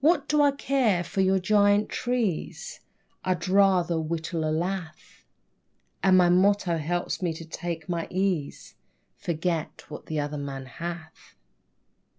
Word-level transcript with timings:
What 0.00 0.28
do 0.30 0.40
I 0.40 0.50
care 0.52 1.04
for 1.04 1.20
your 1.20 1.38
giant 1.38 1.90
trees? 1.90 2.80
I'd 3.22 3.46
rather 3.48 4.00
whittle 4.00 4.48
a 4.48 4.50
lath, 4.50 5.26
And 6.02 6.16
my 6.16 6.30
motto 6.30 6.78
helps 6.78 7.20
me 7.20 7.34
to 7.34 7.44
take 7.44 7.86
my 7.86 8.06
ease; 8.08 8.76
"Forget 9.18 9.90
what 9.90 10.06
the 10.06 10.18
other 10.18 10.38
man 10.38 10.64
hath." 10.64 11.34